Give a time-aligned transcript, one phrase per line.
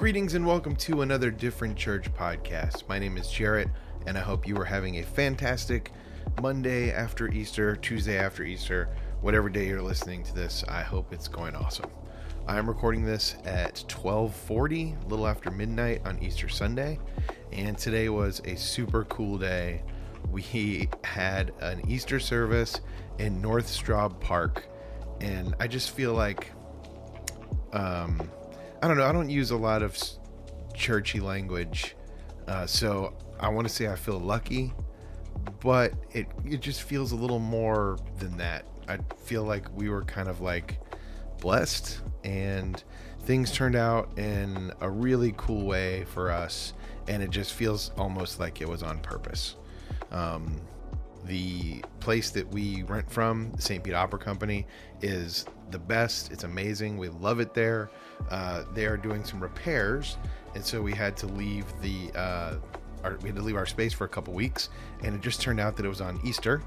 [0.00, 2.88] Greetings and welcome to another Different Church podcast.
[2.88, 3.68] My name is Jarrett,
[4.06, 5.92] and I hope you are having a fantastic
[6.40, 8.88] Monday after Easter, Tuesday after Easter,
[9.20, 10.64] whatever day you're listening to this.
[10.66, 11.90] I hope it's going awesome.
[12.48, 16.98] I am recording this at 12:40, a little after midnight on Easter Sunday,
[17.52, 19.82] and today was a super cool day.
[20.30, 22.80] We had an Easter service
[23.18, 24.66] in North Straub Park,
[25.20, 26.52] and I just feel like
[27.74, 28.30] um,
[28.82, 29.04] I don't know.
[29.06, 29.98] I don't use a lot of
[30.74, 31.96] churchy language,
[32.48, 34.72] uh, so I want to say I feel lucky,
[35.60, 38.64] but it it just feels a little more than that.
[38.88, 40.78] I feel like we were kind of like
[41.40, 42.82] blessed, and
[43.24, 46.72] things turned out in a really cool way for us,
[47.06, 49.56] and it just feels almost like it was on purpose.
[50.10, 50.60] Um,
[51.26, 53.84] the place that we rent from, St.
[53.84, 54.66] Pete Opera Company,
[55.02, 56.32] is the best.
[56.32, 56.96] It's amazing.
[56.96, 57.90] We love it there.
[58.30, 60.16] Uh, they are doing some repairs,
[60.54, 62.56] and so we had to leave the uh,
[63.04, 64.68] our, we had to leave our space for a couple weeks,
[65.02, 66.58] and it just turned out that it was on Easter,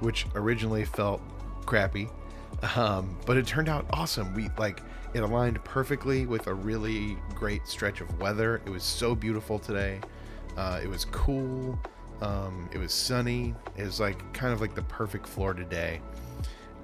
[0.00, 1.20] which originally felt
[1.66, 2.08] crappy,
[2.76, 4.32] um, but it turned out awesome.
[4.34, 4.82] We like
[5.14, 8.60] it aligned perfectly with a really great stretch of weather.
[8.66, 10.00] It was so beautiful today.
[10.56, 11.78] Uh, it was cool.
[12.20, 13.54] Um, it was sunny.
[13.76, 16.00] It was like kind of like the perfect Florida day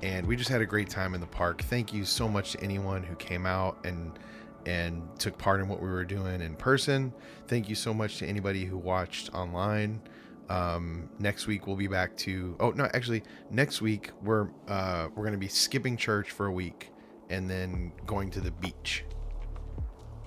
[0.03, 1.63] and we just had a great time in the park.
[1.63, 4.19] Thank you so much to anyone who came out and
[4.67, 7.13] and took part in what we were doing in person.
[7.49, 10.03] Thank you so much to anybody who watched online.
[10.49, 15.25] Um, next week we'll be back to oh no actually next week we're uh, we're
[15.25, 16.91] gonna be skipping church for a week
[17.29, 19.05] and then going to the beach.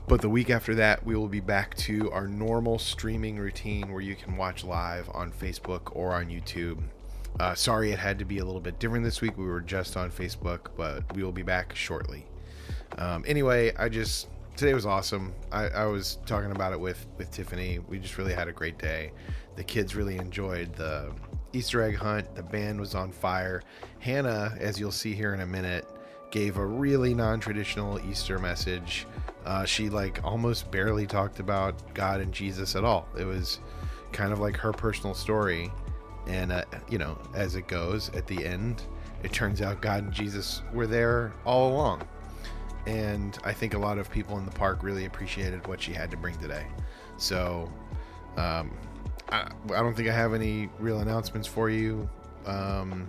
[0.07, 4.01] But the week after that, we will be back to our normal streaming routine where
[4.01, 6.83] you can watch live on Facebook or on YouTube
[7.39, 9.37] uh, sorry it had to be a little bit different this week.
[9.37, 12.25] We were just on Facebook, but we will be back shortly.
[12.97, 15.33] Um, anyway, I just today was awesome.
[15.51, 17.79] I, I, was talking about it with with Tiffany.
[17.79, 19.11] We just really had a great day.
[19.55, 21.11] The kids really enjoyed the
[21.53, 22.35] Easter egg hunt.
[22.35, 23.63] The band was on fire.
[23.99, 25.87] Hannah, as you'll see here in a minute,
[26.31, 29.07] gave a really non-traditional Easter message.
[29.45, 33.07] Uh, she like almost barely talked about God and Jesus at all.
[33.17, 33.59] It was
[34.11, 35.71] kind of like her personal story
[36.27, 38.83] and, uh, you know, as it goes at the end,
[39.23, 42.07] it turns out God and Jesus were there all along.
[42.85, 46.11] And I think a lot of people in the park really appreciated what she had
[46.11, 46.65] to bring today.
[47.17, 47.71] So,
[48.35, 48.71] um,
[49.29, 52.09] I, I, don't think I have any real announcements for you.
[52.45, 53.07] Um,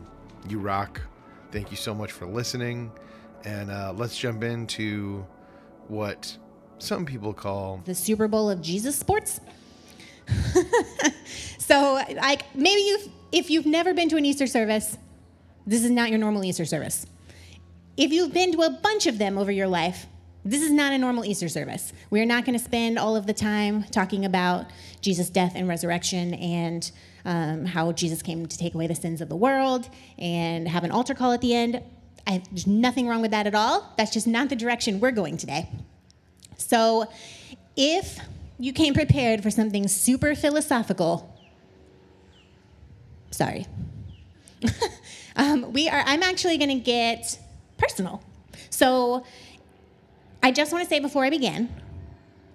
[0.48, 1.00] you rock.
[1.50, 2.92] Thank you so much for listening.
[3.44, 5.26] And uh, let's jump into
[5.88, 6.36] what
[6.78, 9.40] some people call the Super Bowl of Jesus sports.
[11.66, 12.98] so, like, maybe you,
[13.32, 14.98] if you've never been to an Easter service,
[15.66, 17.06] this is not your normal Easter service.
[17.96, 20.06] If you've been to a bunch of them over your life,
[20.44, 21.94] this is not a normal Easter service.
[22.10, 24.66] We're not going to spend all of the time talking about
[25.00, 26.92] Jesus' death and resurrection and
[27.24, 29.88] um, how Jesus came to take away the sins of the world
[30.18, 31.82] and have an altar call at the end.
[32.26, 33.90] I, there's nothing wrong with that at all.
[33.96, 35.70] That's just not the direction we're going today.
[36.58, 37.10] So,
[37.74, 38.18] if
[38.58, 41.33] you came prepared for something super philosophical,
[43.34, 43.66] sorry.
[45.36, 46.02] um, we are.
[46.06, 47.38] I'm actually going to get
[47.76, 48.22] personal.
[48.70, 49.24] So,
[50.42, 51.68] I just want to say before I begin,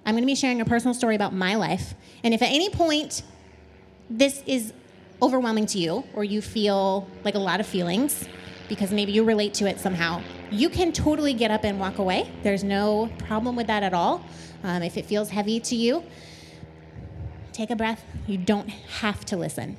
[0.06, 1.94] I'm going to be sharing a personal story about my life.
[2.24, 3.24] And if at any point
[4.10, 4.74] this is
[5.22, 8.28] overwhelming to you, or you feel like a lot of feelings,
[8.68, 12.32] because maybe you relate to it somehow, you can totally get up and walk away.
[12.44, 14.24] There's no problem with that at all.
[14.64, 16.04] Um, if it feels heavy to you,
[17.54, 18.04] take a breath.
[18.28, 19.78] You don't have to listen.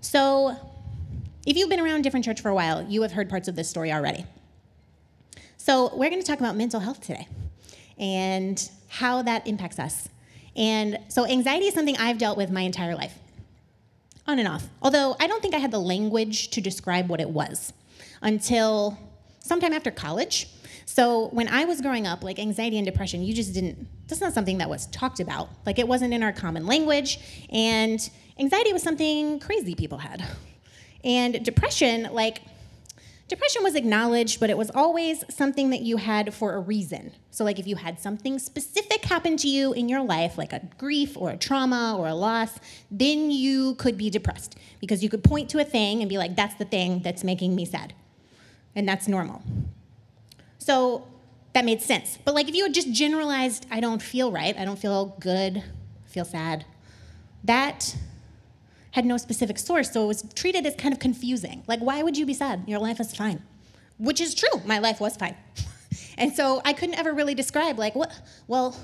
[0.00, 0.56] So,
[1.46, 3.68] if you've been around different church for a while, you have heard parts of this
[3.68, 4.26] story already.
[5.56, 7.26] So, we're going to talk about mental health today
[7.98, 10.08] and how that impacts us.
[10.56, 13.18] And so, anxiety is something I've dealt with my entire life,
[14.26, 14.68] on and off.
[14.82, 17.72] Although I don't think I had the language to describe what it was
[18.22, 18.98] until
[19.40, 20.48] sometime after college.
[20.84, 24.32] So when I was growing up, like anxiety and depression, you just didn't, that's not
[24.32, 25.48] something that was talked about.
[25.66, 27.18] Like it wasn't in our common language.
[27.50, 27.98] And
[28.38, 30.24] anxiety was something crazy people had.
[31.04, 32.42] And depression, like,
[33.28, 37.12] depression was acknowledged, but it was always something that you had for a reason.
[37.30, 40.60] So, like, if you had something specific happen to you in your life, like a
[40.78, 42.58] grief or a trauma or a loss,
[42.90, 46.34] then you could be depressed because you could point to a thing and be like,
[46.34, 47.92] that's the thing that's making me sad.
[48.74, 49.42] And that's normal.
[50.58, 51.06] So
[51.52, 52.18] that made sense.
[52.24, 55.56] But like if you had just generalized, I don't feel right, I don't feel good,
[55.58, 56.64] I feel sad,
[57.44, 57.96] that
[58.98, 59.92] had no specific source.
[59.92, 61.62] So it was treated as kind of confusing.
[61.68, 62.64] Like, why would you be sad?
[62.66, 63.40] Your life is fine.
[63.96, 64.60] Which is true.
[64.64, 65.36] My life was fine.
[66.18, 68.12] And so I couldn't ever really describe, like, what,
[68.48, 68.76] well,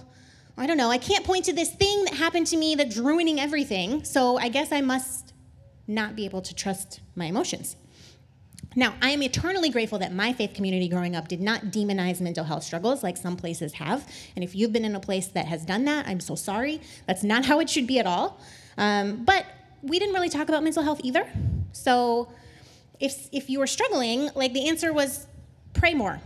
[0.56, 0.90] I don't know.
[0.90, 4.04] I can't point to this thing that happened to me that's ruining everything.
[4.04, 5.34] So I guess I must
[5.88, 7.74] not be able to trust my emotions.
[8.76, 12.44] Now, I am eternally grateful that my faith community growing up did not demonize mental
[12.44, 14.08] health struggles like some places have.
[14.36, 16.80] And if you've been in a place that has done that, I'm so sorry.
[17.06, 18.40] That's not how it should be at all.
[18.78, 19.44] Um, but
[19.84, 21.26] we didn't really talk about mental health either.
[21.72, 22.32] So
[23.00, 25.26] if, if you were struggling, like the answer was
[25.74, 26.20] pray more.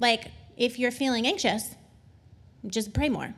[0.00, 1.74] Like if you're feeling anxious,
[2.66, 3.34] just pray more.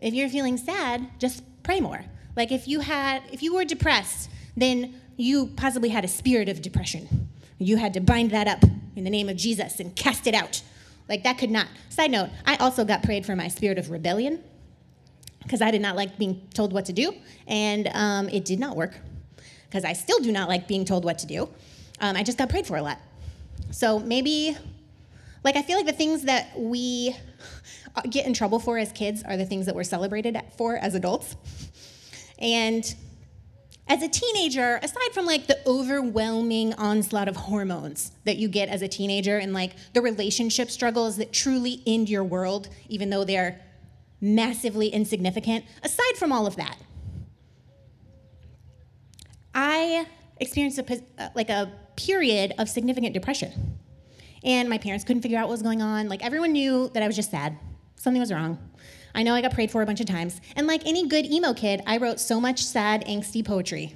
[0.00, 2.04] If you're feeling sad, just pray more.
[2.34, 6.62] Like if you had if you were depressed, then you possibly had a spirit of
[6.62, 7.28] depression.
[7.58, 8.64] You had to bind that up
[8.96, 10.62] in the name of Jesus and cast it out.
[11.08, 11.66] Like that could not.
[11.90, 14.42] Side note, I also got prayed for my spirit of rebellion
[15.42, 17.14] because I did not like being told what to do,
[17.46, 18.94] and um, it did not work
[19.68, 21.48] because I still do not like being told what to do.
[22.00, 22.98] Um, I just got prayed for a lot.
[23.70, 24.56] So maybe,
[25.44, 27.16] like, I feel like the things that we
[28.10, 31.36] get in trouble for as kids are the things that we're celebrated for as adults.
[32.38, 32.94] And
[33.88, 38.82] as a teenager, aside from like the overwhelming onslaught of hormones that you get as
[38.82, 43.60] a teenager and like the relationship struggles that truly end your world, even though they're
[44.22, 46.78] massively insignificant, aside from all of that,
[49.54, 50.06] I
[50.40, 53.78] experienced a, uh, like a period of significant depression.
[54.44, 56.08] And my parents couldn't figure out what was going on.
[56.08, 57.58] Like everyone knew that I was just sad.
[57.96, 58.58] Something was wrong.
[59.14, 60.40] I know I got prayed for a bunch of times.
[60.56, 63.94] And like any good emo kid, I wrote so much sad, angsty poetry.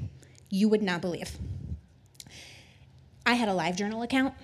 [0.51, 1.37] You would not believe.
[3.25, 4.35] I had a live journal account.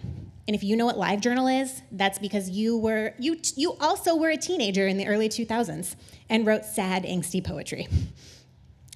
[0.46, 4.16] And if you know what live journal is, that's because you were you you also
[4.16, 5.94] were a teenager in the early 2000s
[6.28, 7.86] and wrote sad, angsty poetry.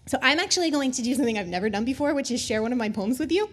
[0.06, 2.72] So I'm actually going to do something I've never done before, which is share one
[2.72, 3.48] of my poems with you,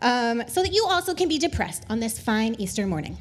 [0.00, 3.16] um, so that you also can be depressed on this fine Easter morning.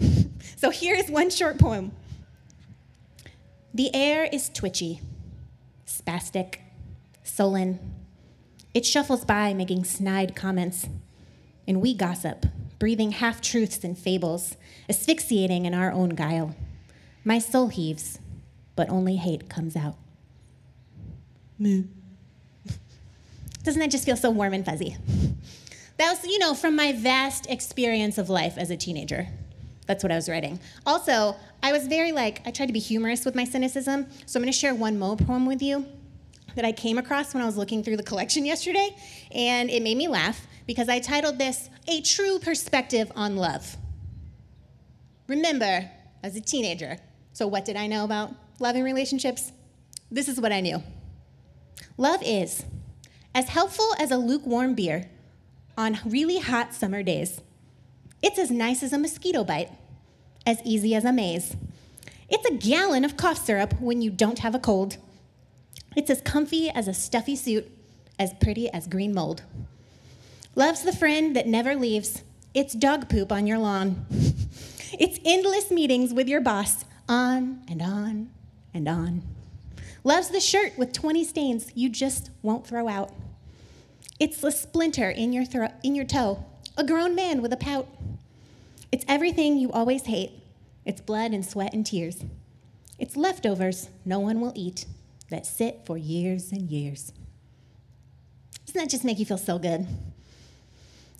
[0.56, 1.92] so here's one short poem.
[3.74, 5.00] The air is twitchy,
[5.86, 6.60] spastic,
[7.22, 7.78] sullen.
[8.72, 10.88] It shuffles by, making snide comments,
[11.66, 12.46] and we gossip,
[12.78, 14.56] breathing half truths and fables,
[14.88, 16.54] asphyxiating in our own guile.
[17.24, 18.18] My soul heaves,
[18.74, 19.96] but only hate comes out.
[21.58, 21.84] Moo.
[23.62, 24.96] Doesn't that just feel so warm and fuzzy?
[25.98, 29.26] That was, you know, from my vast experience of life as a teenager.
[29.86, 30.60] That's what I was writing.
[30.84, 34.06] Also, I was very like, I tried to be humorous with my cynicism.
[34.26, 35.86] So I'm to share one Mo poem with you
[36.54, 38.94] that I came across when I was looking through the collection yesterday.
[39.32, 43.76] And it made me laugh because I titled this A True Perspective on Love.
[45.28, 45.90] Remember,
[46.22, 46.98] as a teenager,
[47.32, 49.52] so what did I know about loving relationships?
[50.10, 50.82] This is what I knew.
[51.96, 52.64] Love is
[53.34, 55.08] as helpful as a lukewarm beer
[55.76, 57.40] on really hot summer days.
[58.22, 59.70] It's as nice as a mosquito bite,
[60.46, 61.56] as easy as a maze.
[62.28, 64.96] It's a gallon of cough syrup when you don't have a cold.
[65.96, 67.70] It's as comfy as a stuffy suit,
[68.18, 69.42] as pretty as green mold.
[70.58, 72.22] Love's the friend that never leaves.
[72.54, 74.06] It's dog poop on your lawn.
[74.98, 78.30] It's endless meetings with your boss, on and on
[78.72, 79.22] and on.
[80.04, 83.12] Love's the shirt with 20 stains you just won't throw out.
[84.18, 86.46] It's the splinter in your, thro- in your toe,
[86.78, 87.88] a grown man with a pout.
[88.90, 90.30] It's everything you always hate.
[90.86, 92.24] It's blood and sweat and tears.
[92.98, 94.86] It's leftovers no one will eat
[95.28, 97.12] that sit for years and years.
[98.64, 99.86] Doesn't that just make you feel so good?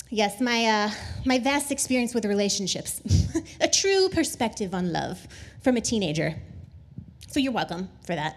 [0.09, 0.91] Yes, my, uh,
[1.25, 3.03] my vast experience with relationships,
[3.61, 5.27] a true perspective on love
[5.63, 6.37] from a teenager.
[7.27, 8.37] So you're welcome for that.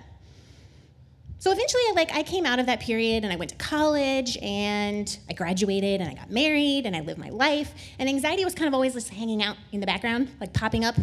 [1.38, 5.16] So eventually, like, I came out of that period and I went to college and
[5.30, 7.72] I graduated and I got married and I lived my life.
[8.00, 10.96] And anxiety was kind of always just hanging out in the background, like popping up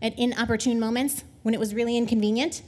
[0.00, 2.62] at inopportune moments when it was really inconvenient.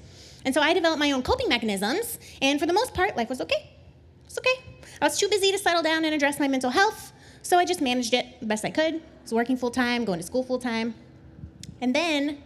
[0.44, 2.18] And so I developed my own coping mechanisms.
[2.42, 3.70] And for the most part, life was okay.
[4.26, 4.78] It's okay.
[5.00, 7.12] I was too busy to settle down and address my mental health.
[7.48, 8.96] So I just managed it the best I could.
[8.96, 10.94] I was working full time, going to school full time.
[11.80, 12.42] And then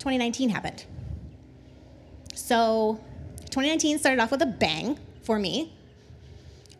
[0.00, 0.86] 2019 happened.
[2.34, 2.98] So
[3.42, 5.72] 2019 started off with a bang for me.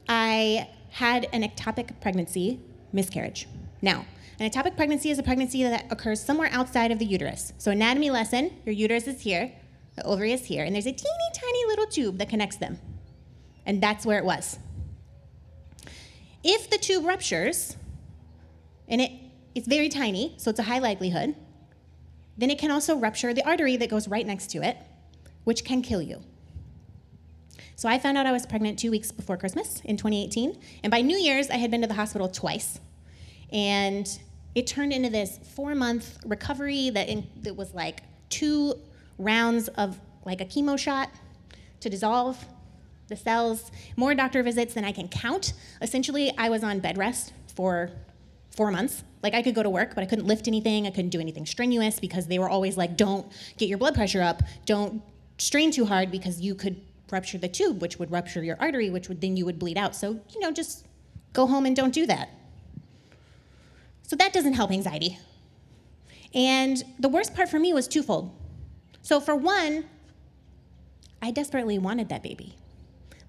[0.09, 2.59] I had an ectopic pregnancy
[2.93, 3.47] miscarriage.
[3.81, 4.05] Now,
[4.41, 7.53] an ectopic pregnancy is a pregnancy that occurs somewhere outside of the uterus.
[7.59, 9.53] So, anatomy lesson your uterus is here,
[9.95, 12.81] the ovary is here, and there's a teeny tiny little tube that connects them.
[13.65, 14.59] And that's where it was.
[16.43, 17.77] If the tube ruptures,
[18.89, 19.13] and it,
[19.55, 21.35] it's very tiny, so it's a high likelihood,
[22.39, 24.77] then it can also rupture the artery that goes right next to it,
[25.45, 26.23] which can kill you.
[27.77, 30.59] So I found out I was pregnant two weeks before Christmas in 2018.
[30.83, 32.79] And by New Year's, I had been to the hospital twice.
[33.53, 34.07] And
[34.55, 38.75] it turned into this four month recovery that, in, that was like two
[39.19, 41.11] rounds of like a chemo shot
[41.81, 42.45] to dissolve
[43.11, 45.53] the cells, more doctor visits than I can count.
[45.83, 47.91] Essentially, I was on bed rest for
[48.57, 49.05] four months.
[49.23, 50.87] Like I could go to work, but I couldn't lift anything.
[50.87, 54.23] I couldn't do anything strenuous because they were always like, don't get your blood pressure
[54.23, 54.43] up.
[54.65, 55.03] Don't
[55.37, 59.09] strain too hard because you could rupture the tube, which would rupture your artery, which
[59.09, 59.95] would then you would bleed out.
[59.95, 60.87] So, you know, just
[61.33, 62.31] go home and don't do that.
[64.03, 65.19] So that doesn't help anxiety.
[66.35, 68.37] And the worst part for me was twofold.
[69.03, 69.85] So, for one,
[71.23, 72.57] I desperately wanted that baby.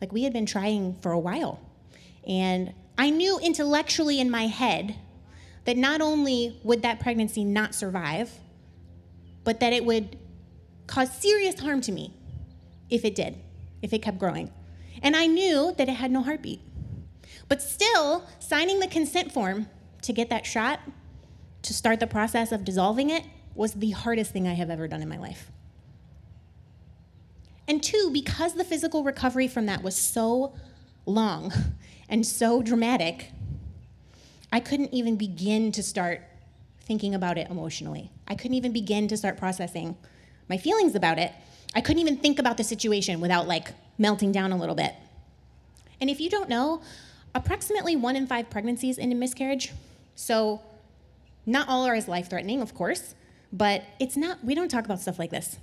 [0.02, 1.60] Like we had been trying for a while.
[2.28, 4.96] And I knew intellectually in my head
[5.66, 8.32] that not only would that pregnancy not survive,
[9.44, 10.18] but that it would
[10.88, 12.14] cause serious harm to me
[12.90, 13.38] if it did,
[13.82, 14.52] if it kept growing.
[15.02, 16.62] And I knew that it had no heartbeat.
[17.48, 19.68] But still, signing the consent form
[20.02, 20.80] to get that shot,
[21.62, 23.24] to start the process of dissolving it,
[23.56, 25.52] was the hardest thing I have ever done in my life.
[27.72, 30.52] And two, because the physical recovery from that was so
[31.06, 31.54] long
[32.10, 33.32] and so dramatic,
[34.52, 36.22] I couldn't even begin to start
[36.82, 38.12] thinking about it emotionally.
[38.28, 39.96] I couldn't even begin to start processing
[40.50, 41.32] my feelings about it.
[41.74, 44.94] I couldn't even think about the situation without like melting down a little bit.
[46.02, 46.82] And if you don't know,
[47.34, 49.72] approximately one in five pregnancies end in miscarriage.
[50.14, 50.60] So,
[51.46, 53.16] not all are as life threatening, of course,
[53.54, 55.56] but it's not, we don't talk about stuff like this.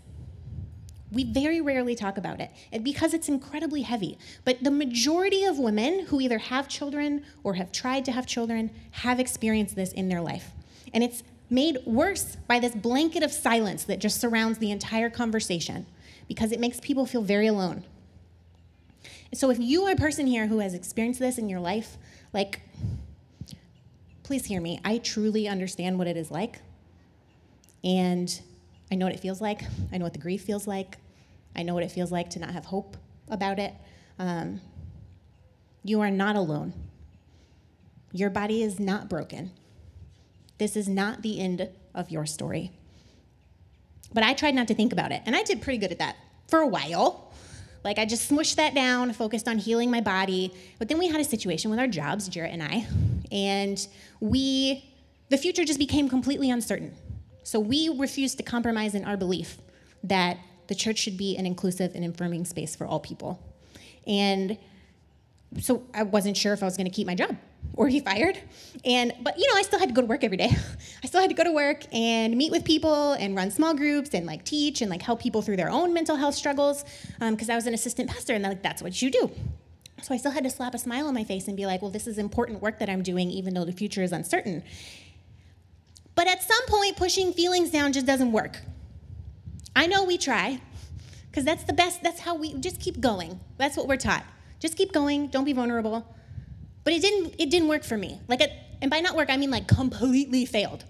[1.11, 2.51] We very rarely talk about it
[2.83, 4.19] because it's incredibly heavy.
[4.45, 8.71] But the majority of women who either have children or have tried to have children
[8.91, 10.51] have experienced this in their life.
[10.93, 15.87] And it's made worse by this blanket of silence that just surrounds the entire conversation
[16.29, 17.85] because it makes people feel very alone.
[19.33, 21.97] So if you are a person here who has experienced this in your life,
[22.33, 22.61] like,
[24.23, 24.81] please hear me.
[24.85, 26.61] I truly understand what it is like.
[27.83, 28.41] And
[28.91, 29.63] I know what it feels like.
[29.93, 30.97] I know what the grief feels like.
[31.55, 32.97] I know what it feels like to not have hope
[33.29, 33.75] about it.
[34.19, 34.61] Um,
[35.85, 36.73] you are not alone.
[38.13, 39.53] Your body is not broken.
[40.59, 42.73] This is not the end of your story.
[44.13, 46.17] But I tried not to think about it, and I did pretty good at that
[46.49, 47.33] for a while.
[47.85, 50.53] Like I just smushed that down, focused on healing my body.
[50.79, 52.87] But then we had a situation with our jobs, Jarrett and I,
[53.31, 53.87] and
[54.21, 54.85] we,
[55.29, 56.95] the future just became completely uncertain.
[57.49, 59.57] So we refuse to compromise in our belief
[60.05, 60.37] that
[60.67, 63.43] the church should be an inclusive and affirming space for all people.
[64.07, 64.59] And
[65.59, 67.35] so I wasn't sure if I was going to keep my job
[67.73, 68.39] or be fired.
[68.85, 70.51] And but you know, I still had to go to work every day.
[71.03, 74.13] I still had to go to work and meet with people and run small groups
[74.13, 76.85] and like teach and like help people through their own mental health struggles
[77.19, 79.31] because um, I was an assistant pastor and like that's what you do.
[80.03, 81.91] So I still had to slap a smile on my face and be like, well,
[81.91, 84.63] this is important work that I'm doing, even though the future is uncertain.
[86.19, 88.61] But at some point, pushing feelings down just doesn't work.
[89.77, 90.61] I know we try,
[91.31, 93.39] because that's the best, that's how we just keep going.
[93.57, 94.25] That's what we're taught.
[94.59, 96.13] Just keep going, don't be vulnerable.
[96.83, 98.21] But it didn't, it didn't work for me.
[98.27, 98.51] Like, it,
[98.83, 100.85] and by not work, I mean like completely failed.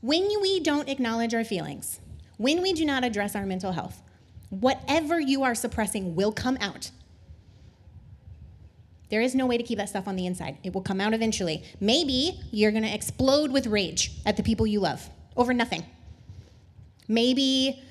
[0.00, 1.98] When we don't acknowledge our feelings,
[2.36, 4.00] when we do not address our mental health,
[4.50, 6.92] whatever you are suppressing will come out.
[9.12, 10.56] There is no way to keep that stuff on the inside.
[10.64, 11.64] It will come out eventually.
[11.80, 15.84] Maybe you're going to explode with rage at the people you love over nothing.
[17.08, 17.82] Maybe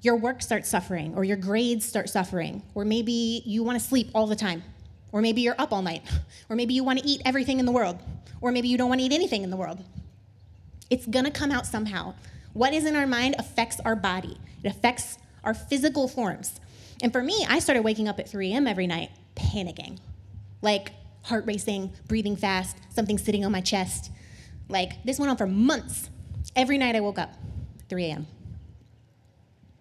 [0.00, 4.10] your work starts suffering, or your grades start suffering, or maybe you want to sleep
[4.14, 4.62] all the time,
[5.10, 6.04] or maybe you're up all night,
[6.48, 7.98] or maybe you want to eat everything in the world,
[8.40, 9.82] or maybe you don't want to eat anything in the world.
[10.88, 12.14] It's going to come out somehow.
[12.52, 16.60] What is in our mind affects our body, it affects our physical forms.
[17.02, 18.68] And for me, I started waking up at 3 a.m.
[18.68, 19.98] every night panicking
[20.62, 24.10] like heart racing, breathing fast, something sitting on my chest.
[24.68, 26.10] Like this went on for months.
[26.56, 27.34] Every night I woke up,
[27.88, 28.26] 3 a.m.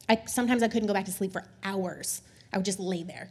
[0.08, 2.22] I, sometimes I couldn't go back to sleep for hours.
[2.52, 3.30] I would just lay there.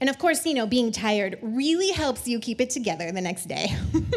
[0.00, 3.46] And of course, you know, being tired really helps you keep it together the next
[3.46, 3.74] day.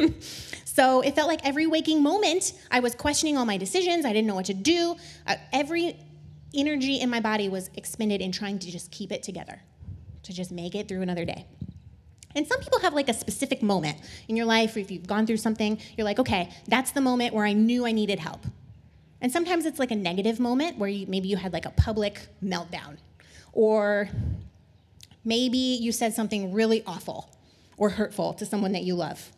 [0.65, 4.05] so it felt like every waking moment, I was questioning all my decisions.
[4.05, 4.95] I didn't know what to do.
[5.25, 5.97] Uh, every
[6.53, 9.61] energy in my body was expended in trying to just keep it together,
[10.23, 11.47] to just make it through another day.
[12.35, 13.97] And some people have like a specific moment
[14.27, 17.33] in your life, or if you've gone through something, you're like, okay, that's the moment
[17.33, 18.45] where I knew I needed help.
[19.21, 22.27] And sometimes it's like a negative moment where you, maybe you had like a public
[22.43, 22.97] meltdown,
[23.53, 24.09] or
[25.23, 27.29] maybe you said something really awful
[27.77, 29.31] or hurtful to someone that you love.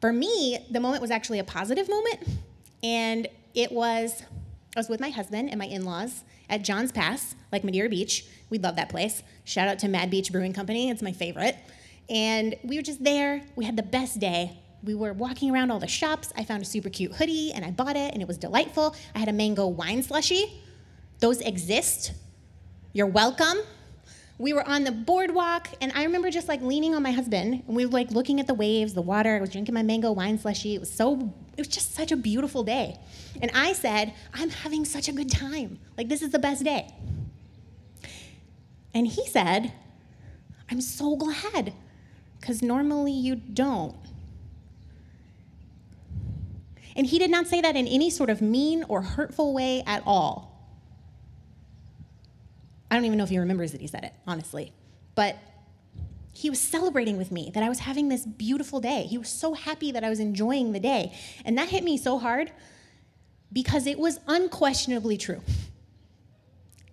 [0.00, 2.28] For me, the moment was actually a positive moment,
[2.84, 4.22] and it was
[4.76, 8.24] I was with my husband and my in laws at John's Pass, like Madeira Beach.
[8.50, 9.22] We love that place.
[9.44, 11.56] Shout out to Mad Beach Brewing Company, it's my favorite.
[12.08, 13.42] And we were just there.
[13.56, 14.58] We had the best day.
[14.82, 16.32] we were walking around all the shops.
[16.36, 18.94] I found a super cute hoodie and I bought it and it was delightful.
[19.14, 20.62] I had a mango wine slushy.
[21.18, 22.12] Those exist.
[22.92, 23.58] You're welcome.
[24.38, 27.76] We were on the boardwalk and I remember just like leaning on my husband and
[27.76, 29.36] we were like looking at the waves, the water.
[29.36, 30.76] I was drinking my mango wine slushy.
[30.76, 33.00] It was so it was just such a beautiful day.
[33.42, 35.80] And I said, "I'm having such a good time.
[35.96, 36.88] Like this is the best day."
[38.94, 39.72] And he said,
[40.70, 41.74] "I'm so glad
[42.40, 43.96] cuz normally you don't."
[46.94, 50.02] And he did not say that in any sort of mean or hurtful way at
[50.06, 50.57] all.
[52.90, 54.72] I don't even know if he remembers that he said it, honestly.
[55.14, 55.36] But
[56.32, 59.04] he was celebrating with me that I was having this beautiful day.
[59.04, 61.12] He was so happy that I was enjoying the day.
[61.44, 62.52] And that hit me so hard
[63.52, 65.42] because it was unquestionably true.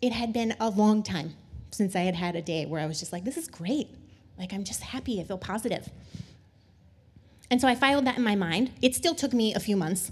[0.01, 1.35] It had been a long time
[1.71, 3.89] since I had had a day where I was just like, this is great.
[4.37, 5.21] Like, I'm just happy.
[5.21, 5.89] I feel positive.
[7.51, 8.71] And so I filed that in my mind.
[8.81, 10.11] It still took me a few months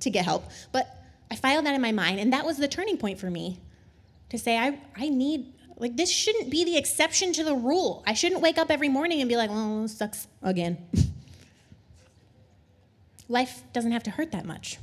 [0.00, 0.86] to get help, but
[1.30, 3.58] I filed that in my mind, and that was the turning point for me
[4.30, 8.02] to say, I, I need, like, this shouldn't be the exception to the rule.
[8.06, 10.78] I shouldn't wake up every morning and be like, oh, sucks again.
[13.28, 14.78] Life doesn't have to hurt that much.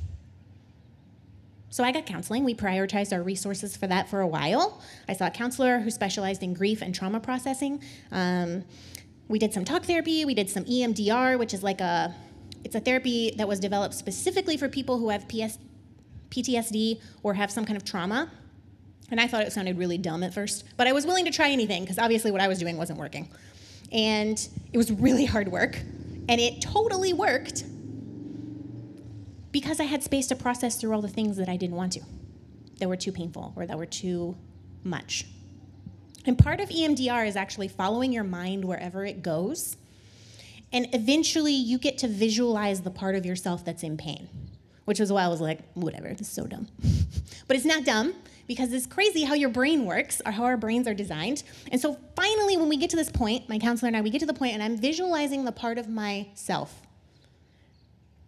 [1.72, 2.44] So I got counseling.
[2.44, 4.82] We prioritized our resources for that for a while.
[5.08, 7.82] I saw a counselor who specialized in grief and trauma processing.
[8.10, 8.64] Um,
[9.28, 12.14] we did some talk therapy, we did some EMDR, which is like a
[12.64, 15.58] it's a therapy that was developed specifically for people who have PS,
[16.28, 18.30] PTSD or have some kind of trauma.
[19.12, 21.50] And I thought it sounded really dumb at first, but I was willing to try
[21.50, 23.28] anything because obviously what I was doing wasn't working.
[23.92, 25.76] And it was really hard work,
[26.30, 27.64] and it totally worked
[29.52, 32.00] because I had space to process through all the things that I didn't want to,
[32.78, 34.34] that were too painful or that were too
[34.82, 35.26] much.
[36.24, 39.76] And part of EMDR is actually following your mind wherever it goes.
[40.72, 44.30] And eventually you get to visualize the part of yourself that's in pain,
[44.86, 46.66] which is why I was like, whatever, this is so dumb.
[47.46, 48.14] but it's not dumb
[48.52, 51.42] because it's crazy how your brain works or how our brains are designed.
[51.70, 54.18] And so finally, when we get to this point, my counselor and I, we get
[54.18, 56.82] to the point and I'm visualizing the part of myself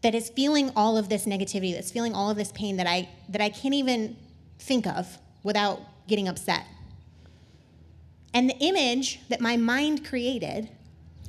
[0.01, 3.11] that is feeling all of this negativity, that's feeling all of this pain that I
[3.29, 4.16] that I can't even
[4.59, 6.64] think of without getting upset.
[8.33, 10.70] And the image that my mind created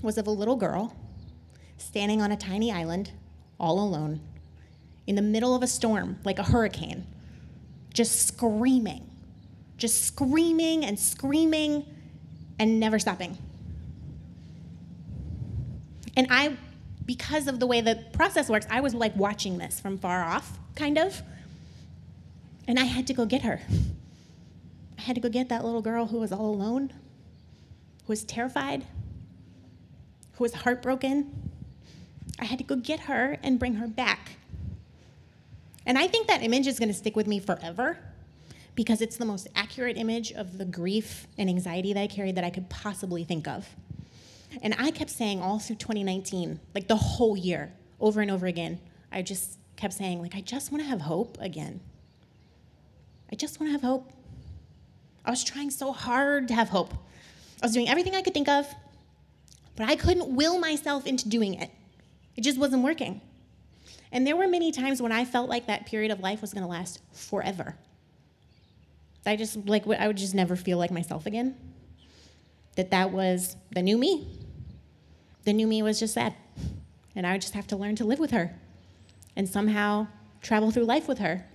[0.02, 0.96] was of a little girl
[1.78, 3.12] standing on a tiny island,
[3.60, 4.22] all alone,
[5.06, 7.06] in the middle of a storm, like a hurricane,
[7.96, 9.10] just screaming,
[9.78, 11.86] just screaming and screaming
[12.60, 13.38] and never stopping.
[16.18, 16.58] And I,
[17.06, 20.60] because of the way the process works, I was like watching this from far off,
[20.76, 21.22] kind of.
[22.68, 23.62] And I had to go get her.
[24.98, 26.90] I had to go get that little girl who was all alone,
[28.06, 28.84] who was terrified,
[30.34, 31.32] who was heartbroken.
[32.40, 34.32] I had to go get her and bring her back.
[35.86, 37.98] And I think that image is going to stick with me forever
[38.76, 42.44] because it's the most accurate image of the grief and anxiety that I carried that
[42.44, 43.68] I could possibly think of.
[44.62, 48.80] And I kept saying all through 2019, like the whole year, over and over again,
[49.12, 51.80] I just kept saying, like, I just want to have hope again.
[53.32, 54.12] I just want to have hope.
[55.26, 56.94] I was trying so hard to have hope.
[57.62, 58.68] I was doing everything I could think of,
[59.76, 61.72] but I couldn't will myself into doing it.
[62.36, 63.22] It just wasn't working.
[64.12, 66.64] And there were many times when I felt like that period of life was going
[66.64, 67.76] to last forever.
[69.26, 71.56] I just like I would just never feel like myself again.
[72.76, 74.28] That that was the new me.
[75.44, 76.36] The new me was just sad.
[77.16, 78.56] And I would just have to learn to live with her
[79.36, 80.08] and somehow
[80.42, 81.46] travel through life with her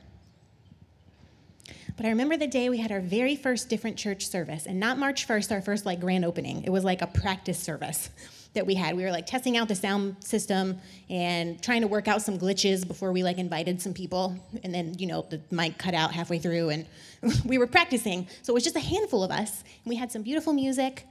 [2.00, 4.96] but I remember the day we had our very first different church service, and not
[4.96, 6.64] March 1st, our first like grand opening.
[6.64, 8.08] It was like a practice service
[8.54, 8.96] that we had.
[8.96, 12.86] We were like testing out the sound system and trying to work out some glitches
[12.86, 14.36] before we like invited some people.
[14.64, 16.86] And then, you know, the mic cut out halfway through and
[17.44, 18.26] we were practicing.
[18.42, 19.62] So it was just a handful of us.
[19.84, 21.06] And we had some beautiful music.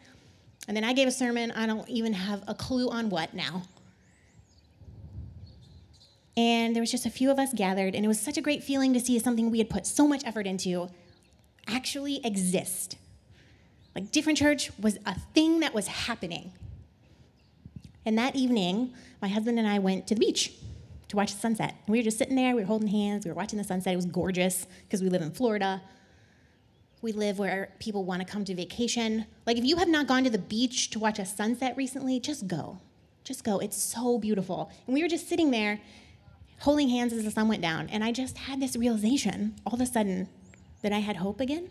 [0.67, 1.51] And then I gave a sermon.
[1.51, 3.63] I don't even have a clue on what now.
[6.39, 8.63] And there was just a few of us gathered, and it was such a great
[8.63, 10.87] feeling to see something we had put so much effort into
[11.67, 12.95] actually exist.
[13.93, 16.53] Like different church was a thing that was happening.
[18.05, 20.53] And that evening, my husband and I went to the beach
[21.09, 21.75] to watch the sunset.
[21.85, 23.93] And we were just sitting there, we were holding hands, we were watching the sunset.
[23.93, 25.81] It was gorgeous because we live in Florida.
[27.01, 29.25] We live where people want to come to vacation.
[29.45, 32.47] Like, if you have not gone to the beach to watch a sunset recently, just
[32.47, 32.79] go.
[33.23, 33.59] Just go.
[33.59, 34.69] It's so beautiful.
[34.85, 35.79] And we were just sitting there,
[36.59, 37.89] holding hands as the sun went down.
[37.89, 40.27] And I just had this realization all of a sudden
[40.81, 41.69] that I had hope again.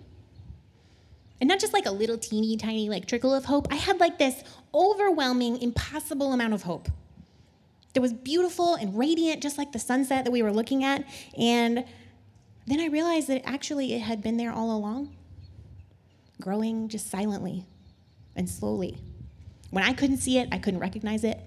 [1.41, 3.69] And not just like a little teeny tiny like trickle of hope.
[3.71, 4.43] I had like this
[4.75, 6.89] overwhelming, impossible amount of hope.
[7.95, 11.05] that was beautiful and radiant, just like the sunset that we were looking at.
[11.37, 11.85] And
[12.67, 15.17] then I realized that actually it had been there all along,
[16.41, 17.65] growing just silently
[18.37, 18.99] and slowly.
[19.71, 21.41] When I couldn't see it, I couldn't recognize it.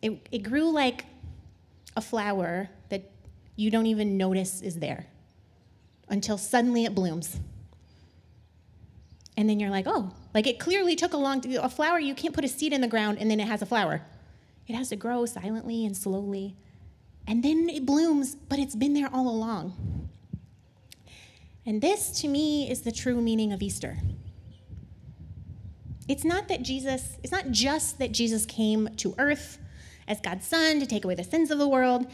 [0.00, 1.04] It, it grew like
[1.96, 3.10] a flower that
[3.56, 5.06] you don't even notice is there
[6.08, 7.38] until suddenly it blooms.
[9.36, 12.34] And then you're like, oh, like it clearly took a long a flower, you can't
[12.34, 14.02] put a seed in the ground and then it has a flower.
[14.66, 16.56] It has to grow silently and slowly.
[17.26, 20.08] And then it blooms, but it's been there all along.
[21.64, 23.98] And this to me is the true meaning of Easter.
[26.08, 29.58] It's not that Jesus, it's not just that Jesus came to earth
[30.08, 32.06] as God's son to take away the sins of the world.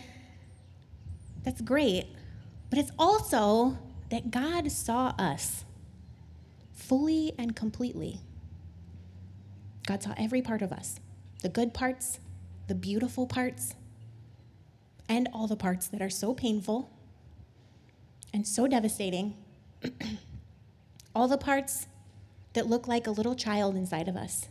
[1.44, 2.06] That's great.
[2.68, 3.78] But it's also
[4.10, 5.64] that God saw us
[6.88, 8.20] fully and completely.
[9.86, 10.98] God saw every part of us
[11.42, 12.18] the good parts,
[12.66, 13.74] the beautiful parts,
[15.08, 16.90] and all the parts that are so painful
[18.32, 19.36] and so devastating.
[21.14, 21.86] all the parts
[22.54, 24.48] that look like a little child inside of us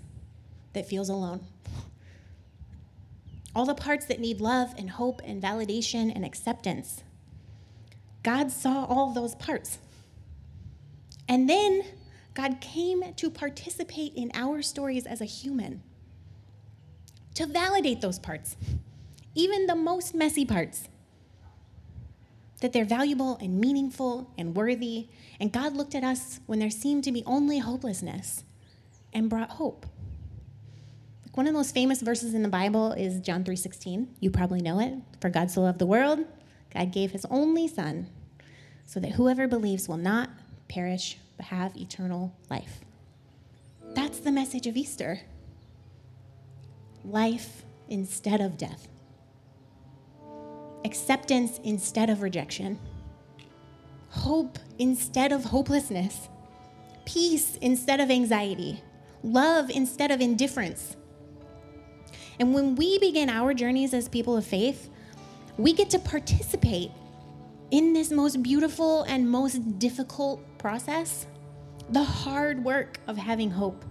[0.73, 1.41] that feels alone.
[3.55, 7.03] All the parts that need love and hope and validation and acceptance.
[8.23, 9.79] God saw all those parts.
[11.27, 11.83] And then
[12.37, 15.81] God came to participate in our stories as a human,
[17.33, 18.55] to validate those parts,
[19.33, 20.87] even the most messy parts,
[22.61, 25.07] that they're valuable and meaningful and worthy.
[25.39, 28.43] And God looked at us when there seemed to be only hopelessness
[29.13, 29.87] and brought hope.
[31.33, 34.09] One of the most famous verses in the Bible is John 3:16.
[34.19, 34.93] You probably know it.
[35.21, 36.19] For God so loved the world,
[36.71, 38.09] God gave his only son
[38.85, 40.29] so that whoever believes will not
[40.67, 42.81] perish have eternal life.
[43.93, 45.21] That's the message of Easter.
[47.03, 48.87] Life instead of death
[50.87, 52.79] acceptance instead of rejection,
[54.09, 56.29] hope instead of hopelessness,
[57.05, 58.81] peace instead of anxiety,
[59.21, 60.95] love instead of indifference.
[62.39, 64.89] And when we begin our journeys as people of faith,
[65.57, 66.91] we get to participate
[67.71, 71.27] in this most beautiful and most difficult process
[71.89, 73.85] the hard work of having hope,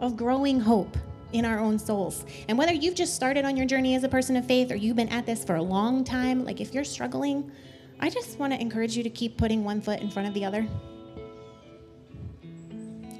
[0.00, 0.96] of growing hope
[1.32, 2.24] in our own souls.
[2.48, 4.96] And whether you've just started on your journey as a person of faith or you've
[4.96, 7.50] been at this for a long time, like if you're struggling,
[8.00, 10.44] I just want to encourage you to keep putting one foot in front of the
[10.44, 10.66] other.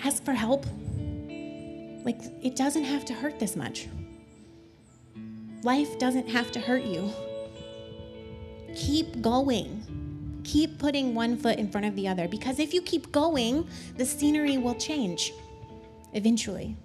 [0.04, 0.66] Ask for help.
[2.04, 3.88] Like, it doesn't have to hurt this much.
[5.62, 7.10] Life doesn't have to hurt you.
[8.78, 10.40] Keep going.
[10.44, 14.06] Keep putting one foot in front of the other because if you keep going, the
[14.06, 15.32] scenery will change
[16.14, 16.76] eventually.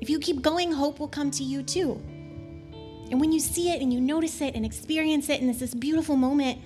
[0.00, 2.02] If you keep going, hope will come to you too.
[3.10, 5.72] And when you see it and you notice it and experience it, and it's this
[5.72, 6.58] beautiful moment,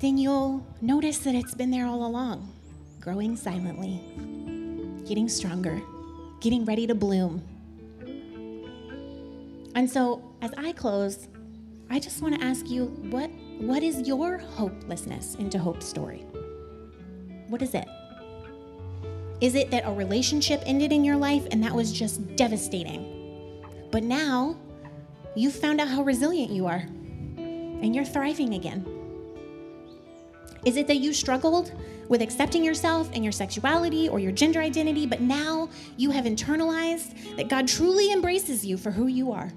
[0.00, 2.52] then you'll notice that it's been there all along,
[3.00, 4.00] growing silently,
[5.06, 5.80] getting stronger,
[6.40, 7.40] getting ready to bloom.
[9.76, 11.28] And so, as I close,
[11.94, 13.30] I just want to ask you what,
[13.60, 16.26] what is your hopelessness into hope story?
[17.46, 17.86] What is it?
[19.40, 23.62] Is it that a relationship ended in your life and that was just devastating?
[23.92, 24.56] But now
[25.36, 26.84] you've found out how resilient you are
[27.36, 28.84] and you're thriving again.
[30.64, 31.72] Is it that you struggled
[32.08, 37.36] with accepting yourself and your sexuality or your gender identity, but now you have internalized
[37.36, 39.52] that God truly embraces you for who you are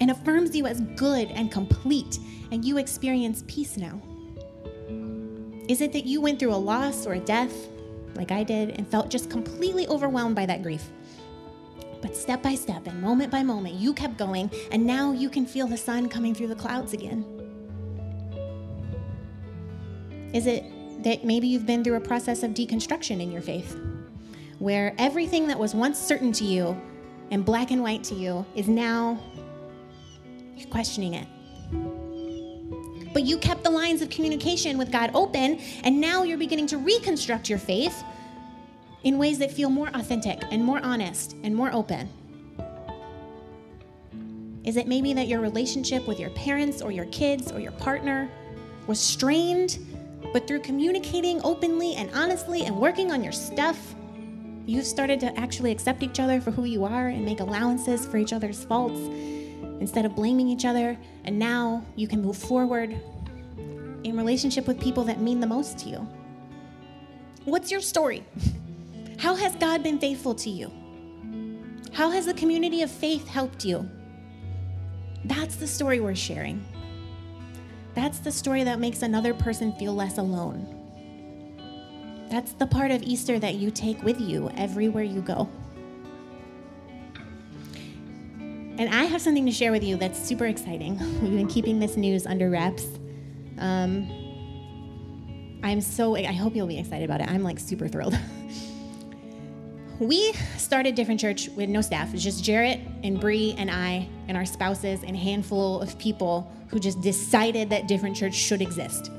[0.00, 2.18] and affirms you as good and complete,
[2.50, 4.00] and you experience peace now?
[5.68, 7.68] Is it that you went through a loss or a death
[8.18, 10.90] like I did and felt just completely overwhelmed by that grief.
[12.02, 15.46] But step by step and moment by moment, you kept going, and now you can
[15.46, 17.24] feel the sun coming through the clouds again.
[20.32, 20.64] Is it
[21.02, 23.76] that maybe you've been through a process of deconstruction in your faith,
[24.58, 26.80] where everything that was once certain to you
[27.30, 29.18] and black and white to you is now
[30.66, 31.26] questioning it?
[33.12, 36.78] But you kept the lines of communication with God open, and now you're beginning to
[36.78, 38.04] reconstruct your faith
[39.04, 42.08] in ways that feel more authentic and more honest and more open.
[44.64, 48.28] Is it maybe that your relationship with your parents or your kids or your partner
[48.86, 49.78] was strained,
[50.32, 53.94] but through communicating openly and honestly and working on your stuff,
[54.66, 58.18] you've started to actually accept each other for who you are and make allowances for
[58.18, 59.00] each other's faults
[59.80, 60.96] instead of blaming each other.
[61.24, 62.98] And now you can move forward
[64.04, 66.08] in relationship with people that mean the most to you.
[67.44, 68.24] What's your story?
[69.18, 70.70] How has God been faithful to you?
[71.92, 73.88] How has the community of faith helped you?
[75.24, 76.64] That's the story we're sharing.
[77.94, 80.74] That's the story that makes another person feel less alone.
[82.30, 85.48] That's the part of Easter that you take with you everywhere you go.
[88.78, 90.98] And I have something to share with you that's super exciting.
[91.20, 92.86] We've been keeping this news under wraps.
[93.58, 94.08] Um,
[95.64, 97.28] I'm so, I hope you'll be excited about it.
[97.28, 98.16] I'm like super thrilled.
[99.98, 102.14] we started Different Church with no staff.
[102.14, 106.48] It's just Jarrett and Bree and I and our spouses and a handful of people
[106.68, 109.10] who just decided that Different Church should exist.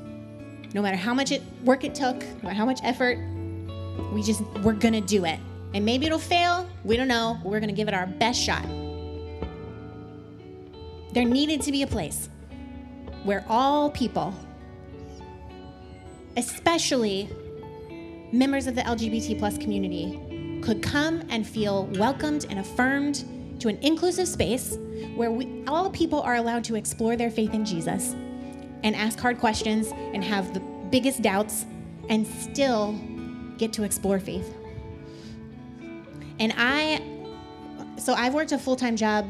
[0.72, 3.18] No matter how much it, work it took, no how much effort,
[4.14, 5.38] we just, we're gonna do it.
[5.74, 8.64] And maybe it'll fail, we don't know, we're gonna give it our best shot.
[11.12, 12.28] There needed to be a place
[13.24, 14.34] where all people,
[16.36, 17.28] especially
[18.32, 23.24] members of the LGBT plus community, could come and feel welcomed and affirmed
[23.60, 24.78] to an inclusive space
[25.16, 28.14] where we, all people are allowed to explore their faith in Jesus
[28.82, 31.66] and ask hard questions and have the biggest doubts
[32.08, 32.98] and still
[33.58, 34.54] get to explore faith.
[36.38, 37.02] And I,
[37.98, 39.28] so I've worked a full time job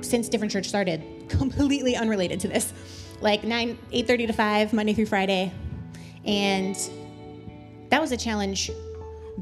[0.00, 2.72] since Different Church started, completely unrelated to this,
[3.20, 5.52] like 9, 8.30 to 5, Monday through Friday.
[6.24, 6.76] And
[7.90, 8.70] that was a challenge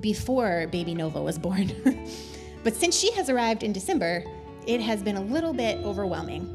[0.00, 1.72] before baby Nova was born.
[2.64, 4.24] but since she has arrived in December,
[4.66, 6.52] it has been a little bit overwhelming.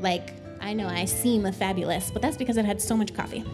[0.00, 3.44] Like, I know I seem fabulous, but that's because I've had so much coffee.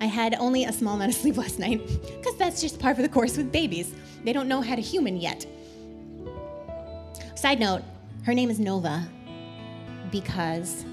[0.00, 3.02] I had only a small amount of sleep last night, because that's just par for
[3.02, 3.94] the course with babies.
[4.24, 5.46] They don't know how to human yet.
[7.34, 7.82] Side note,
[8.24, 9.08] her name is Nova
[10.20, 10.86] because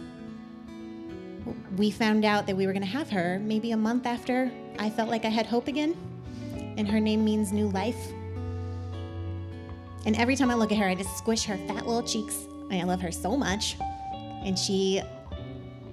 [1.77, 4.89] we found out that we were going to have her maybe a month after I
[4.89, 5.95] felt like I had hope again.
[6.77, 8.11] And her name means new life.
[10.05, 12.35] And every time I look at her, I just squish her fat little cheeks.
[12.69, 13.77] And I love her so much.
[14.43, 15.01] And she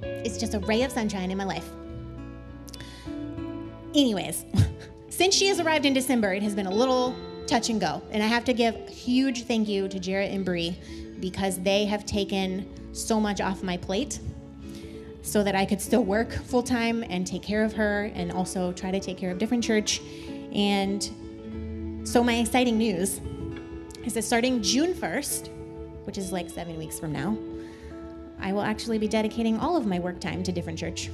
[0.03, 1.69] is just a ray of sunshine in my life.
[3.95, 4.45] Anyways,
[5.09, 7.15] since she has arrived in December, it has been a little
[7.47, 8.03] touch and go.
[8.11, 10.77] And I have to give a huge thank you to Jarrett and Bree
[11.21, 14.21] because they have taken so much off my plate
[15.23, 18.73] so that I could still work full time and take care of her and also
[18.73, 20.01] try to take care of different church.
[20.53, 21.03] And
[22.05, 23.21] so my exciting news
[24.05, 25.49] is that starting June 1st,
[26.07, 27.37] which is like seven weeks from now,
[28.41, 31.11] I will actually be dedicating all of my work time to different church.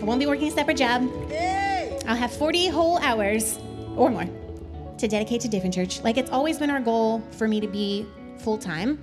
[0.00, 1.02] I won't be working a separate job.
[2.06, 3.58] I'll have 40 whole hours
[3.94, 4.24] or more
[4.98, 6.02] to dedicate to different church.
[6.02, 8.06] Like it's always been our goal for me to be
[8.38, 8.98] full time.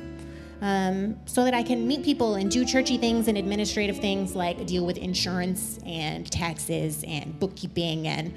[0.62, 4.66] Um, so that I can meet people and do churchy things and administrative things like
[4.66, 8.34] deal with insurance and taxes and bookkeeping and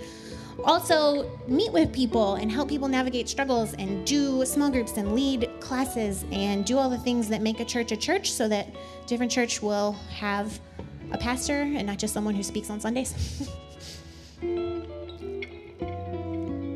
[0.65, 5.49] also meet with people and help people navigate struggles and do small groups and lead
[5.61, 8.67] classes and do all the things that make a church a church so that
[9.07, 10.59] different church will have
[11.13, 13.49] a pastor and not just someone who speaks on Sundays.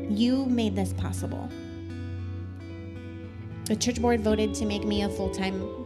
[0.09, 1.49] you made this possible.
[3.65, 5.85] The church board voted to make me a full time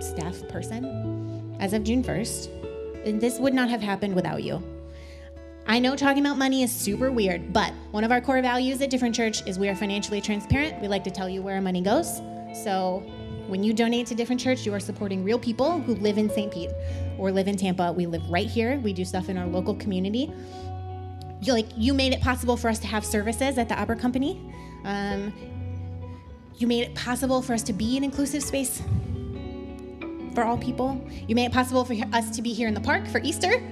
[0.00, 3.06] staff person as of June 1st.
[3.06, 4.62] And this would not have happened without you.
[5.66, 8.90] I know talking about money is super weird, but one of our core values at
[8.90, 10.80] Different Church is we are financially transparent.
[10.82, 12.18] We like to tell you where our money goes.
[12.62, 13.02] So
[13.46, 16.52] when you donate to Different Church, you are supporting real people who live in St.
[16.52, 16.70] Pete
[17.18, 17.92] or live in Tampa.
[17.92, 18.78] We live right here.
[18.80, 20.30] We do stuff in our local community.
[21.46, 24.52] Like you made it possible for us to have services at the Opera Company.
[24.84, 25.32] Um,
[26.56, 28.82] you made it possible for us to be an inclusive space
[30.34, 31.04] for all people.
[31.26, 33.62] You made it possible for us to be here in the park for Easter.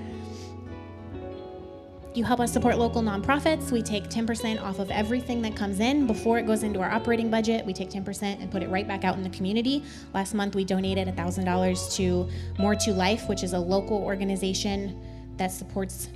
[2.15, 3.73] You help us support local nonprofits.
[3.73, 7.31] We take 10% off of everything that comes in before it goes into our operating
[7.31, 7.65] budget.
[7.65, 9.83] We take 10% and put it right back out in the community.
[10.13, 15.01] Last month, we donated $1,000 to More Too Life, which is a local organization
[15.39, 16.11] that supports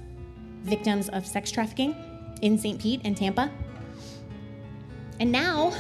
[0.67, 1.95] victims of sex trafficking
[2.43, 2.81] in St.
[2.81, 3.51] Pete and Tampa.
[5.21, 5.73] And now,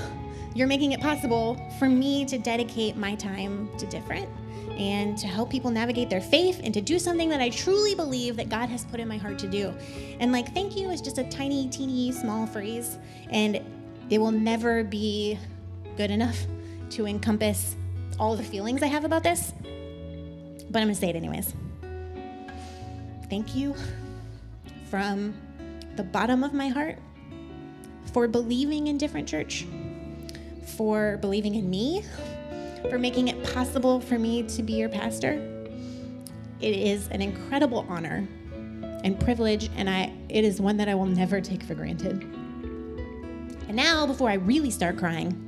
[0.54, 4.28] you're making it possible for me to dedicate my time to different
[4.78, 8.36] and to help people navigate their faith and to do something that I truly believe
[8.36, 9.74] that God has put in my heart to do.
[10.20, 12.98] And like, thank you is just a tiny, teeny, small phrase,
[13.30, 13.60] and
[14.08, 15.38] it will never be
[15.96, 16.38] good enough
[16.90, 17.76] to encompass
[18.18, 19.52] all the feelings I have about this.
[20.70, 21.54] But I'm gonna say it anyways.
[23.28, 23.74] Thank you
[24.90, 25.34] from
[25.96, 26.98] the bottom of my heart
[28.12, 29.66] for believing in different church,
[30.76, 32.02] for believing in me
[32.90, 35.32] for making it possible for me to be your pastor.
[36.60, 38.26] It is an incredible honor
[39.04, 42.22] and privilege, and I, it is one that I will never take for granted.
[43.68, 45.42] And now, before I really start crying,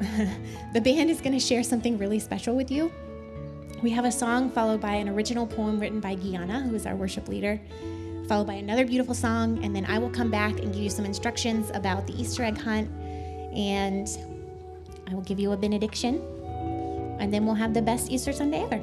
[0.74, 2.92] the band is going to share something really special with you.
[3.80, 6.96] We have a song followed by an original poem written by Gianna, who is our
[6.96, 7.60] worship leader,
[8.26, 11.04] followed by another beautiful song, and then I will come back and give you some
[11.04, 12.90] instructions about the Easter egg hunt,
[13.54, 14.08] and
[15.08, 16.20] I will give you a benediction,
[17.20, 18.80] and then we'll have the best Easter Sunday ever.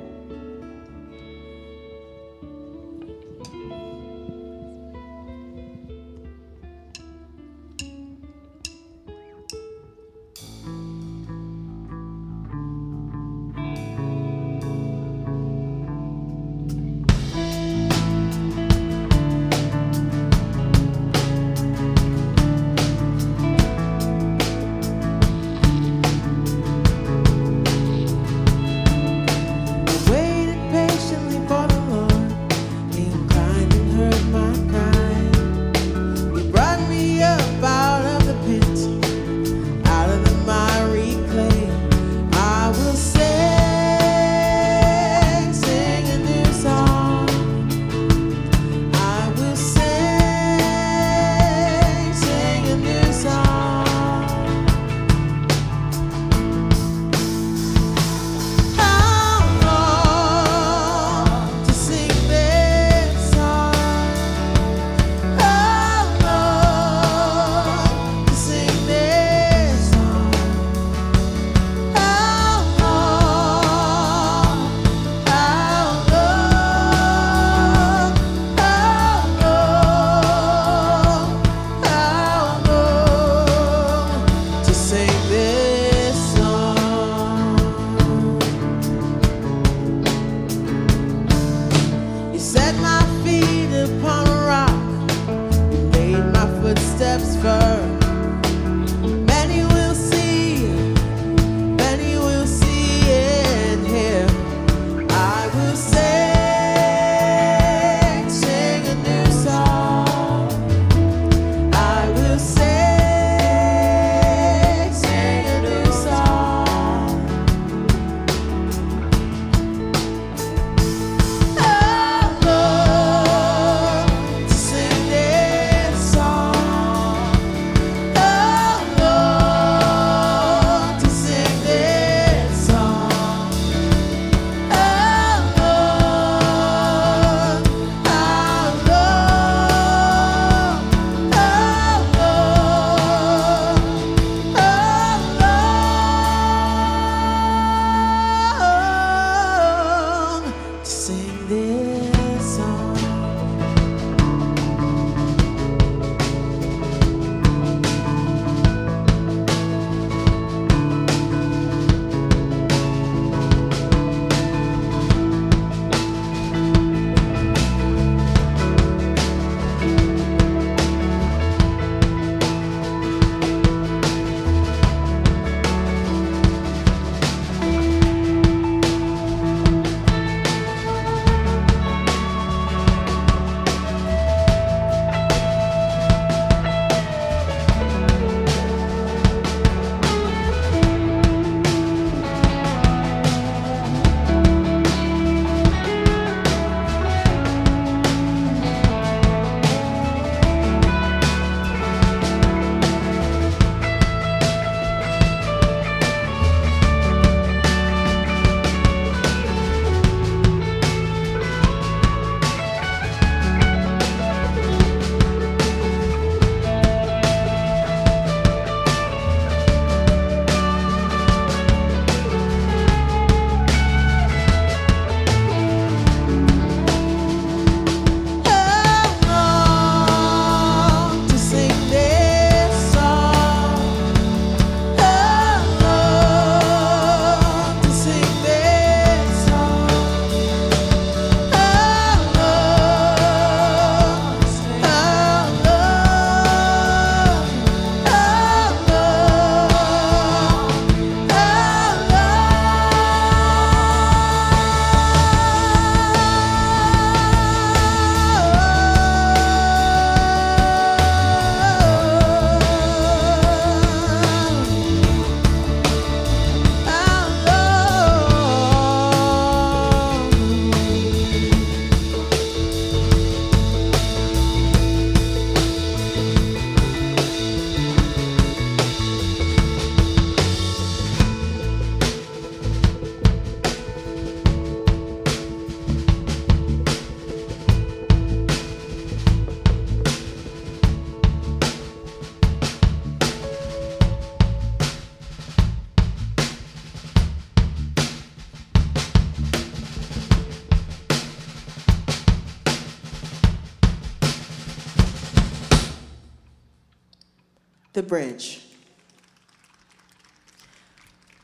[308.07, 308.61] Bridge.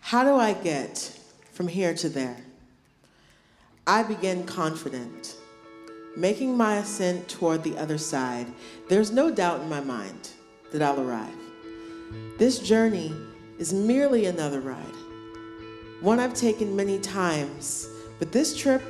[0.02, 1.18] How do I get
[1.54, 2.38] from here to there?
[3.88, 5.36] I begin confident,
[6.16, 8.48] making my ascent toward the other side.
[8.90, 10.32] There's no doubt in my mind
[10.72, 11.34] that I'll arrive.
[12.38, 13.14] This journey
[13.58, 14.96] is merely another ride,
[16.02, 17.88] one I've taken many times,
[18.20, 18.82] but this trip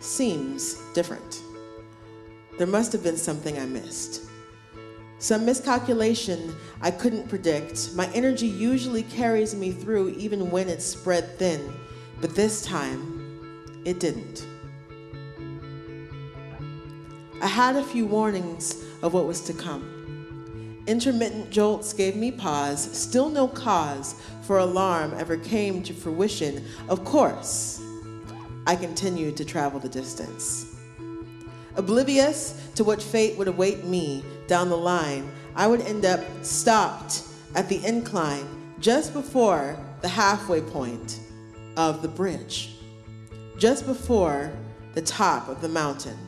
[0.00, 1.42] seems different.
[2.56, 4.27] There must have been something I missed.
[5.20, 7.94] Some miscalculation I couldn't predict.
[7.94, 11.72] My energy usually carries me through even when it's spread thin,
[12.20, 14.46] but this time it didn't.
[17.40, 20.84] I had a few warnings of what was to come.
[20.86, 26.64] Intermittent jolts gave me pause, still no cause for alarm ever came to fruition.
[26.88, 27.82] Of course,
[28.66, 30.67] I continued to travel the distance.
[31.78, 37.22] Oblivious to what fate would await me down the line, I would end up stopped
[37.54, 41.20] at the incline just before the halfway point
[41.76, 42.74] of the bridge,
[43.58, 44.52] just before
[44.94, 46.18] the top of the mountain.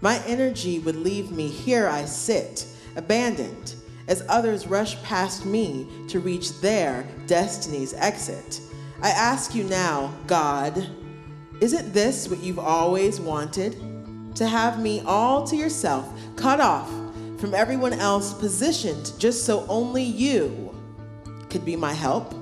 [0.00, 2.66] My energy would leave me here I sit,
[2.96, 3.74] abandoned,
[4.08, 8.62] as others rush past me to reach their destiny's exit.
[9.02, 10.88] I ask you now, God,
[11.60, 13.91] isn't this what you've always wanted?
[14.36, 16.88] To have me all to yourself, cut off
[17.38, 20.74] from everyone else, positioned just so only you
[21.50, 22.34] could be my help?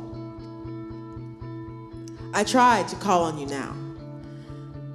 [2.33, 3.75] I tried to call on you now,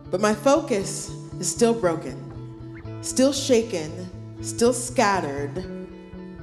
[0.10, 4.10] but my focus is still broken, still shaken,
[4.42, 5.66] still scattered,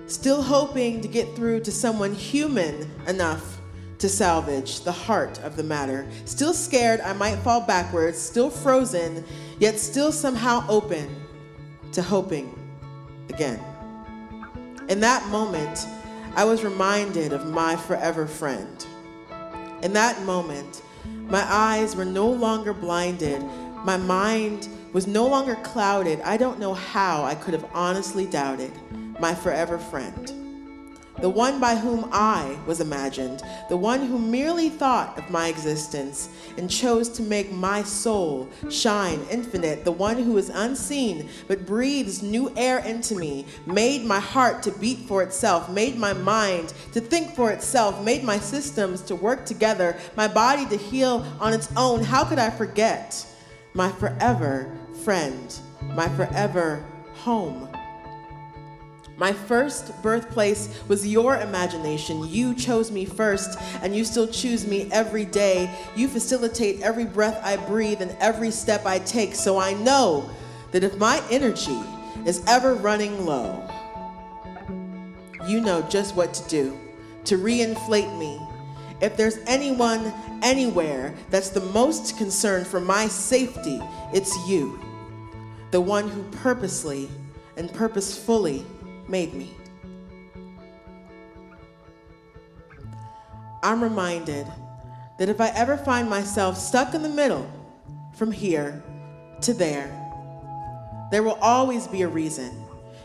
[0.06, 3.61] still hoping to get through to someone human enough
[4.02, 6.04] to salvage the heart of the matter.
[6.24, 9.24] Still scared I might fall backwards, still frozen,
[9.60, 11.24] yet still somehow open
[11.92, 12.52] to hoping
[13.28, 13.62] again.
[14.88, 15.86] In that moment,
[16.34, 18.84] I was reminded of my forever friend.
[19.84, 20.82] In that moment,
[21.28, 23.40] my eyes were no longer blinded.
[23.84, 26.20] My mind was no longer clouded.
[26.22, 28.72] I don't know how I could have honestly doubted
[29.20, 30.41] my forever friend
[31.20, 36.28] the one by whom I was imagined, the one who merely thought of my existence
[36.56, 42.22] and chose to make my soul shine infinite, the one who is unseen but breathes
[42.22, 47.00] new air into me, made my heart to beat for itself, made my mind to
[47.00, 51.70] think for itself, made my systems to work together, my body to heal on its
[51.76, 52.02] own.
[52.02, 53.26] How could I forget
[53.74, 55.54] my forever friend,
[55.94, 56.84] my forever
[57.14, 57.71] home?
[59.16, 62.26] My first birthplace was your imagination.
[62.28, 65.70] You chose me first, and you still choose me every day.
[65.94, 69.34] You facilitate every breath I breathe and every step I take.
[69.34, 70.28] So I know
[70.72, 71.80] that if my energy
[72.24, 73.68] is ever running low,
[75.46, 76.78] you know just what to do
[77.24, 78.40] to reinflate me.
[79.00, 83.80] If there's anyone anywhere that's the most concerned for my safety,
[84.12, 84.80] it's you,
[85.70, 87.08] the one who purposely
[87.56, 88.64] and purposefully
[89.12, 89.50] made me.
[93.62, 94.46] I'm reminded
[95.18, 97.48] that if I ever find myself stuck in the middle
[98.14, 98.82] from here
[99.42, 99.86] to there,
[101.12, 102.50] there will always be a reason.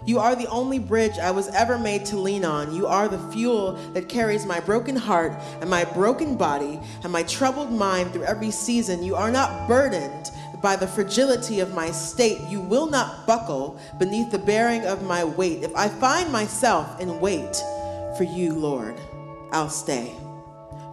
[0.06, 2.74] You are the only bridge I was ever made to lean on.
[2.74, 7.24] You are the fuel that carries my broken heart and my broken body and my
[7.24, 9.04] troubled mind through every season.
[9.04, 10.32] You are not burdened
[10.62, 15.24] by the fragility of my state, you will not buckle beneath the bearing of my
[15.24, 15.64] weight.
[15.64, 17.56] If I find myself in wait
[18.18, 19.00] for you, Lord,
[19.52, 20.14] I'll stay.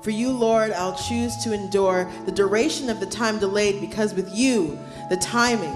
[0.02, 4.34] For you, Lord, I'll choose to endure the duration of the time delayed because with
[4.34, 5.72] you, the timing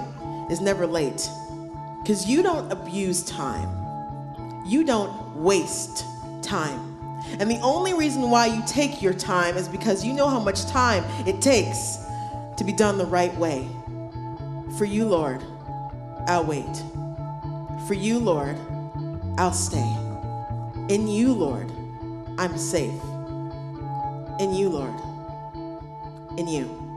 [0.51, 1.29] is never late.
[2.03, 3.69] Because you don't abuse time,
[4.67, 6.05] you don't waste
[6.43, 6.95] time.
[7.41, 10.67] And the only reason why you take your time is because you know how much
[10.67, 11.99] time it takes
[12.59, 13.69] to be done the right way.
[14.77, 15.43] For you, Lord,
[16.27, 16.83] I'll wait.
[17.87, 18.59] For you, Lord,
[19.39, 19.97] I'll stay.
[20.89, 21.71] In you, Lord,
[22.37, 23.01] I'm safe.
[24.41, 24.95] In you, Lord.
[26.37, 26.88] In you.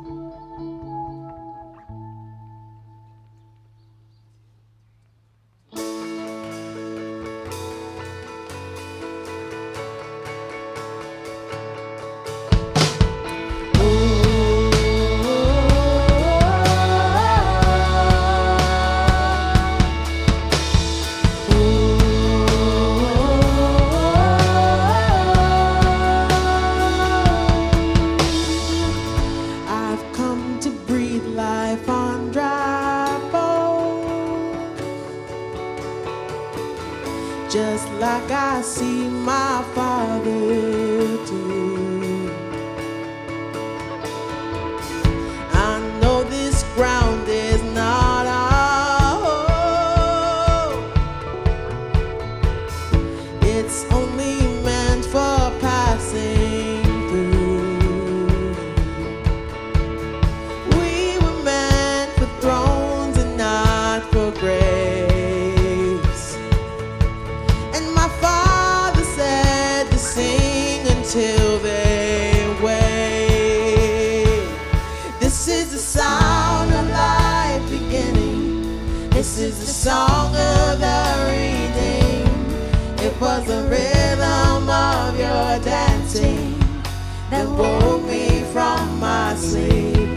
[87.61, 90.09] woke me from my sleep.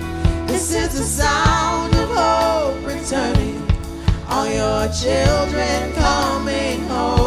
[0.46, 3.60] This is the sound of hope returning.
[4.28, 7.23] All your children coming home.